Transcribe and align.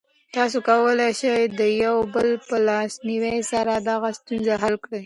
تاسو 0.35 0.57
کولی 0.69 1.11
شئ 1.19 1.41
د 1.59 1.61
یو 1.83 1.97
بل 2.13 2.29
په 2.47 2.55
لاسنیوي 2.67 3.37
سره 3.51 3.73
دغه 3.89 4.09
ستونزه 4.19 4.53
حل 4.61 4.75
کړئ. 4.85 4.99